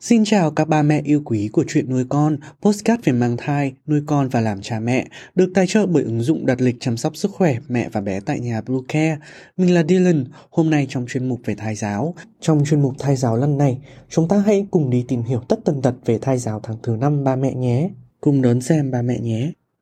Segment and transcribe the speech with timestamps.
[0.00, 3.74] Xin chào các ba mẹ yêu quý của chuyện nuôi con, postcard về mang thai,
[3.86, 6.96] nuôi con và làm cha mẹ, được tài trợ bởi ứng dụng đặt lịch chăm
[6.96, 9.18] sóc sức khỏe mẹ và bé tại nhà Blue Care.
[9.56, 12.14] Mình là Dylan, hôm nay trong chuyên mục về thai giáo.
[12.40, 15.56] Trong chuyên mục thai giáo lần này, chúng ta hãy cùng đi tìm hiểu tất
[15.64, 17.90] tần tật về thai giáo tháng thứ năm ba mẹ nhé.
[18.20, 19.52] Cùng đón xem ba mẹ nhé.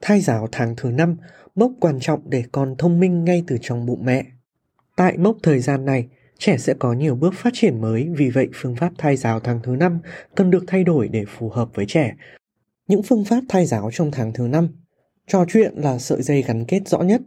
[0.00, 1.16] Thai giáo tháng thứ năm
[1.54, 4.24] mốc quan trọng để con thông minh ngay từ trong bụng mẹ.
[4.96, 6.08] Tại mốc thời gian này,
[6.38, 9.60] trẻ sẽ có nhiều bước phát triển mới, vì vậy phương pháp thai giáo tháng
[9.62, 10.00] thứ năm
[10.34, 12.14] cần được thay đổi để phù hợp với trẻ.
[12.88, 14.68] Những phương pháp thai giáo trong tháng thứ năm
[15.32, 17.20] Trò chuyện là sợi dây gắn kết rõ nhất.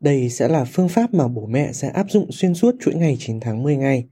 [0.00, 3.16] Đây sẽ là phương pháp mà bố mẹ sẽ áp dụng xuyên suốt chuỗi ngày
[3.20, 4.04] 9 tháng 10 ngày.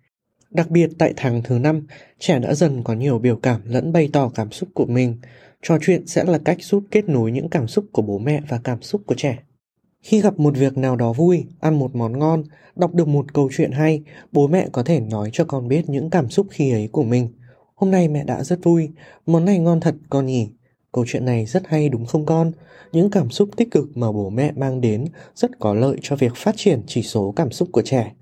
[0.51, 1.87] Đặc biệt tại tháng thứ năm
[2.19, 5.19] trẻ đã dần có nhiều biểu cảm lẫn bày tỏ cảm xúc của mình.
[5.67, 8.61] Trò chuyện sẽ là cách giúp kết nối những cảm xúc của bố mẹ và
[8.65, 9.39] cảm xúc của trẻ.
[10.03, 12.45] Khi gặp một việc nào đó vui, ăn một món ngon,
[12.77, 16.11] đọc được một câu chuyện hay, bố mẹ có thể nói cho con biết những
[16.11, 17.29] cảm xúc khi ấy của mình.
[17.75, 18.89] Hôm nay mẹ đã rất vui,
[19.27, 20.49] món này ngon thật con nhỉ.
[20.93, 22.53] Câu chuyện này rất hay đúng không con?
[22.93, 25.05] Những cảm xúc tích cực mà bố mẹ mang đến
[25.35, 28.13] rất có lợi cho việc phát triển chỉ số cảm xúc của trẻ.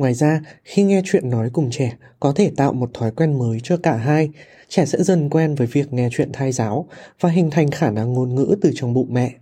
[0.00, 3.58] Ngoài ra, khi nghe chuyện nói cùng trẻ có thể tạo một thói quen mới
[3.62, 4.30] cho cả hai,
[4.68, 6.88] trẻ sẽ dần quen với việc nghe chuyện thai giáo
[7.20, 9.32] và hình thành khả năng ngôn ngữ từ trong bụng mẹ.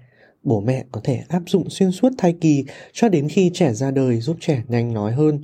[0.43, 3.91] Bố mẹ có thể áp dụng xuyên suốt thai kỳ cho đến khi trẻ ra
[3.91, 5.41] đời giúp trẻ nhanh nói hơn.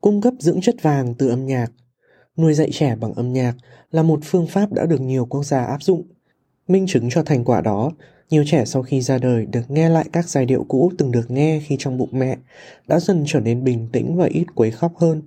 [0.00, 1.72] Cung cấp dưỡng chất vàng từ âm nhạc
[2.36, 3.54] Nuôi dạy trẻ bằng âm nhạc
[3.90, 6.02] là một phương pháp đã được nhiều quốc gia áp dụng.
[6.68, 7.90] Minh chứng cho thành quả đó,
[8.30, 11.30] nhiều trẻ sau khi ra đời được nghe lại các giai điệu cũ từng được
[11.30, 12.36] nghe khi trong bụng mẹ,
[12.86, 15.22] đã dần trở nên bình tĩnh và ít quấy khóc hơn.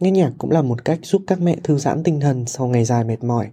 [0.00, 2.84] Nghe nhạc cũng là một cách giúp các mẹ thư giãn tinh thần sau ngày
[2.84, 3.48] dài mệt mỏi.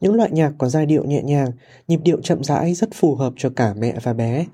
[0.00, 1.50] Những loại nhạc có giai điệu nhẹ nhàng,
[1.88, 4.46] nhịp điệu chậm rãi rất phù hợp cho cả mẹ và bé.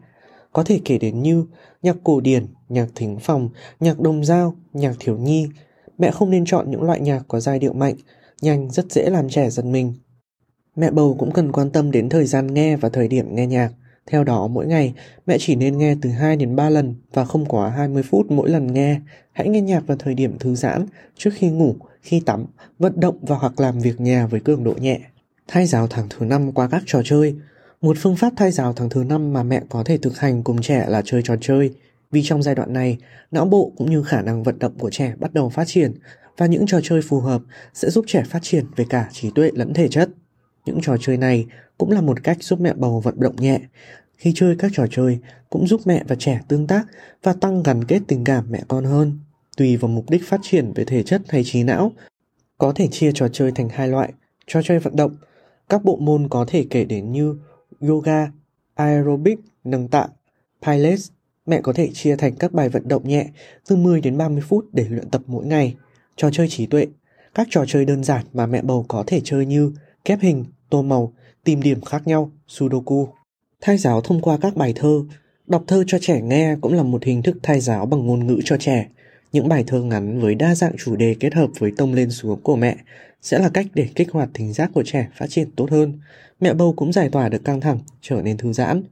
[0.53, 1.47] Có thể kể đến như
[1.83, 3.49] nhạc cổ điển, nhạc thính phòng,
[3.81, 5.49] nhạc đồng dao, nhạc thiếu nhi.
[5.99, 7.95] Mẹ không nên chọn những loại nhạc có giai điệu mạnh,
[8.43, 9.95] nhanh rất dễ làm trẻ giật mình
[10.77, 13.71] Mẹ bầu cũng cần quan tâm đến thời gian nghe và thời điểm nghe nhạc.
[14.07, 14.95] Theo đó, mỗi ngày,
[15.27, 18.51] mẹ chỉ nên nghe từ 2 đến 3 lần và không quá 20 phút mỗi
[18.51, 19.01] lần nghe.
[19.33, 22.47] Hãy nghe nhạc vào thời điểm thư giãn, trước khi ngủ, khi tắm,
[22.79, 25.01] vận động và hoặc làm việc nhà với cường độ nhẹ.
[25.49, 27.35] Thai giáo tháng thứ năm qua các trò chơi.
[27.81, 30.63] Một phương pháp thai giáo tháng thứ năm mà mẹ có thể thực hành cùng
[30.63, 31.75] trẻ là chơi trò chơi.
[32.11, 32.99] Vì trong giai đoạn này,
[33.31, 35.93] não bộ cũng như khả năng vận động của trẻ bắt đầu phát triển
[36.37, 37.43] và những trò chơi phù hợp
[37.75, 40.09] sẽ giúp trẻ phát triển về cả trí tuệ lẫn thể chất.
[40.67, 41.47] Những trò chơi này
[41.79, 43.61] cũng là một cách giúp mẹ bầu vận động nhẹ.
[44.17, 45.19] Khi chơi các trò chơi
[45.51, 46.87] cũng giúp mẹ và trẻ tương tác
[47.23, 49.19] và tăng gắn kết tình cảm mẹ con hơn.
[49.57, 51.93] Tùy vào mục đích phát triển về thể chất hay trí não,
[52.59, 54.13] có thể chia trò chơi thành hai loại,
[54.47, 55.17] trò chơi vận động.
[55.69, 57.37] Các bộ môn có thể kể đến như
[57.81, 58.31] yoga,
[58.75, 60.09] aerobic, nâng tạ,
[60.63, 61.11] pilates.
[61.47, 63.31] Mẹ có thể chia thành các bài vận động nhẹ
[63.69, 65.77] từ 10 đến 30 phút để luyện tập mỗi ngày.
[66.17, 66.87] Trò chơi trí tuệ,
[67.35, 69.73] các trò chơi đơn giản mà mẹ bầu có thể chơi như
[70.05, 71.13] kép hình, tô màu,
[71.45, 73.09] tìm điểm khác nhau, Sudoku.
[73.61, 75.03] Thai giáo thông qua các bài thơ.
[75.47, 78.41] Đọc thơ cho trẻ nghe cũng là một hình thức thai giáo bằng ngôn ngữ
[78.45, 78.89] cho trẻ.
[79.33, 82.41] Những bài thơ ngắn với đa dạng chủ đề kết hợp với tông lên xuống
[82.43, 82.77] của mẹ
[83.23, 86.01] sẽ là cách để kích hoạt thính giác của trẻ phát triển tốt hơn.
[86.41, 88.83] Mẹ bầu cũng giải tỏa được căng thẳng, trở nên thư giãn.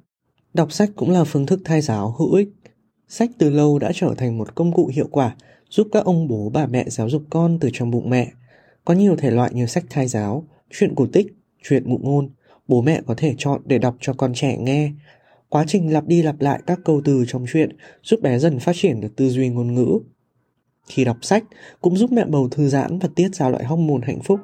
[0.55, 2.49] Đọc sách cũng là phương thức thai giáo hữu ích.
[3.09, 5.37] Sách từ lâu đã trở thành một công cụ hiệu quả
[5.71, 8.33] giúp các ông bố bà mẹ giáo dục con từ trong bụng mẹ.
[8.85, 11.27] Có nhiều thể loại như sách thai giáo, chuyện cổ tích,
[11.65, 12.31] chuyện ngụ ngôn,
[12.69, 14.93] bố mẹ có thể chọn để đọc cho con trẻ nghe.
[15.49, 18.73] Quá trình lặp đi lặp lại các câu từ trong chuyện giúp bé dần phát
[18.77, 19.99] triển được tư duy ngôn ngữ.
[20.87, 21.45] Khi đọc sách
[21.81, 24.41] cũng giúp mẹ bầu thư giãn và tiết ra loại hormone hạnh phúc.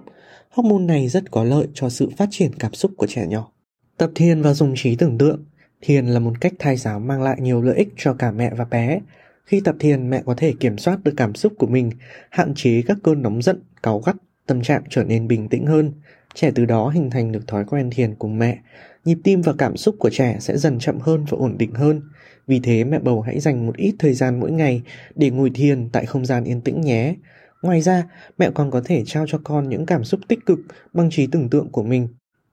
[0.51, 3.53] Hormone này rất có lợi cho sự phát triển cảm xúc của trẻ nhỏ.
[3.97, 5.45] Tập thiền và dùng trí tưởng tượng.
[5.81, 8.65] Thiền là một cách thai giáo mang lại nhiều lợi ích cho cả mẹ và
[8.65, 9.01] bé.
[9.45, 11.91] Khi tập thiền, mẹ có thể kiểm soát được cảm xúc của mình,
[12.31, 14.17] hạn chế các cơn nóng giận, cáu gắt,
[14.47, 15.93] tâm trạng trở nên bình tĩnh hơn.
[16.35, 18.59] Trẻ từ đó hình thành được thói quen thiền cùng mẹ.
[19.05, 22.03] Nhịp tim và cảm xúc của trẻ sẽ dần chậm hơn và ổn định hơn.
[22.47, 24.83] Vì thế mẹ bầu hãy dành một ít thời gian mỗi ngày
[25.15, 27.15] để ngồi thiền tại không gian yên tĩnh nhé.
[27.63, 28.05] Ngoài ra,
[28.39, 30.59] mẹ còn có thể trao cho con những cảm xúc tích cực
[30.93, 32.09] bằng trí tưởng tượng của mình.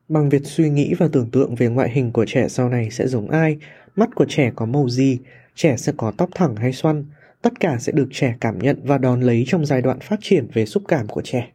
[0.10, 3.08] Bằng việc suy nghĩ và tưởng tượng về ngoại hình của trẻ sau này sẽ
[3.08, 3.58] giống ai,
[3.96, 5.20] mắt của trẻ có màu gì,
[5.56, 7.06] trẻ sẽ có tóc thẳng hay xoăn,
[7.42, 10.48] tất cả sẽ được trẻ cảm nhận và đón lấy trong giai đoạn phát triển
[10.54, 11.52] về xúc cảm của trẻ.